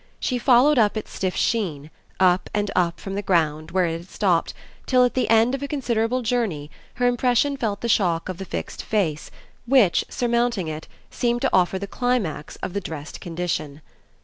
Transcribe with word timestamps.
She 0.19 0.39
followed 0.39 0.79
up 0.79 0.97
its 0.97 1.13
stiff 1.13 1.35
sheen 1.35 1.91
up 2.19 2.49
and 2.55 2.71
up 2.75 2.99
from 2.99 3.13
the 3.13 3.21
ground, 3.21 3.69
where 3.69 3.85
it 3.85 3.91
had 3.99 4.09
stopped 4.09 4.51
till 4.87 5.05
at 5.05 5.13
the 5.13 5.29
end 5.29 5.53
of 5.53 5.61
a 5.61 5.67
considerable 5.67 6.23
journey 6.23 6.71
her 6.95 7.05
impression 7.05 7.55
felt 7.55 7.81
the 7.81 7.87
shock 7.87 8.27
of 8.27 8.39
the 8.39 8.45
fixed 8.45 8.81
face 8.83 9.29
which, 9.67 10.03
surmounting 10.09 10.67
it, 10.67 10.87
seemed 11.11 11.43
to 11.43 11.53
offer 11.53 11.77
the 11.77 11.85
climax 11.85 12.55
of 12.63 12.73
the 12.73 12.81
dressed 12.81 13.21
condition. 13.21 13.81